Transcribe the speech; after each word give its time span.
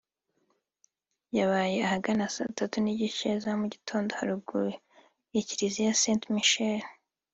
yabaye 1.37 1.77
ahagana 1.87 2.23
saa 2.35 2.53
tatu 2.57 2.77
n’igice 2.81 3.27
za 3.43 3.51
mu 3.59 3.65
gitondo 3.73 4.09
haruguru 4.19 4.69
ya 5.33 5.41
Kiriziya 5.47 5.93
Saint 6.01 6.23
Michel 6.35 6.79